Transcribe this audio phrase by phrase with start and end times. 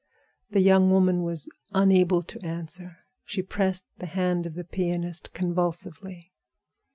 [0.49, 6.33] The young woman was unable to answer; she pressed the hand of the pianist convulsively.